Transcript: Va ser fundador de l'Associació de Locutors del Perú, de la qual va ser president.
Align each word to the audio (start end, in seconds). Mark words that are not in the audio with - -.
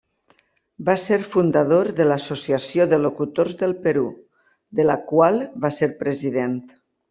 Va 0.87 0.95
ser 1.01 1.19
fundador 1.35 1.89
de 1.99 2.07
l'Associació 2.07 2.89
de 2.95 3.01
Locutors 3.03 3.61
del 3.61 3.77
Perú, 3.87 4.09
de 4.81 4.89
la 4.93 4.99
qual 5.15 5.41
va 5.67 5.75
ser 5.81 5.95
president. 6.05 6.61